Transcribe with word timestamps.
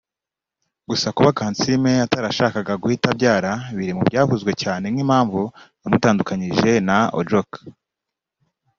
gusa 0.89 1.07
kuba 1.15 1.35
Kansiime 1.39 1.93
atarashakaga 2.05 2.73
guhita 2.81 3.07
abyara 3.13 3.51
biri 3.75 3.91
mu 3.97 4.03
byavuzwe 4.09 4.51
cyane 4.63 4.85
nk’impamvu 4.93 5.41
yamutandukanyije 5.81 6.71
na 6.87 6.97
Ojok 7.19 7.49